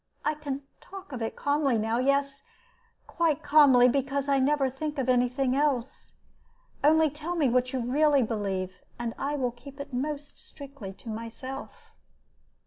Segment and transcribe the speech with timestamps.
[0.25, 2.41] I can talk of it calmly now; yes,
[3.05, 6.13] quite calmly, because I never think of any thing else.
[6.83, 11.09] Only tell me what you really believe, and I will keep it most strictly to
[11.09, 11.91] myself."